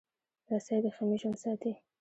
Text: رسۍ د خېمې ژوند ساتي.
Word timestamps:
رسۍ 0.49 0.77
د 0.83 0.85
خېمې 0.95 1.17
ژوند 1.21 1.37
ساتي. 1.43 1.71